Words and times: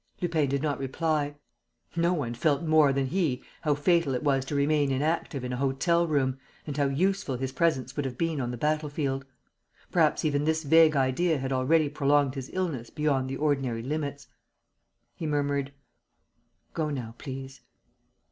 Lupin 0.19 0.49
did 0.49 0.63
not 0.63 0.79
reply. 0.79 1.35
No 1.95 2.11
one 2.11 2.33
felt 2.33 2.63
more 2.63 2.91
than 2.91 3.05
he 3.05 3.43
how 3.61 3.75
fatal 3.75 4.15
it 4.15 4.23
was 4.23 4.43
to 4.45 4.55
remain 4.55 4.89
inactive 4.89 5.43
in 5.43 5.53
a 5.53 5.57
hotel 5.57 6.05
bedroom 6.07 6.39
and 6.65 6.75
how 6.75 6.87
useful 6.87 7.35
his 7.37 7.51
presence 7.51 7.95
would 7.95 8.05
have 8.05 8.17
been 8.17 8.41
on 8.41 8.49
the 8.49 8.57
battlefield! 8.57 9.25
Perhaps 9.91 10.25
even 10.25 10.43
this 10.45 10.63
vague 10.63 10.95
idea 10.95 11.37
had 11.37 11.53
already 11.53 11.87
prolonged 11.87 12.33
his 12.33 12.49
illness 12.51 12.89
beyond 12.89 13.29
the 13.29 13.37
ordinary 13.37 13.83
limits. 13.83 14.25
He 15.13 15.27
murmured: 15.27 15.71
"Go 16.73 16.89
now, 16.89 17.13
please." 17.19 17.61